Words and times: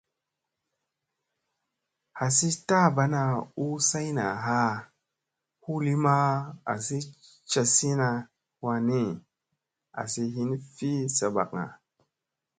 Hasi 2.19 2.49
taaɓana 2.67 3.21
u 3.63 3.65
sayna 3.89 4.25
haa 4.45 4.73
hu 5.63 5.71
li 5.85 5.93
maa 6.05 6.31
asi 6.71 6.97
casina 7.51 8.07
waani 8.63 9.01
asi 10.01 10.23
hin 10.35 10.51
fi 10.75 10.89
saɓakga. 11.17 11.63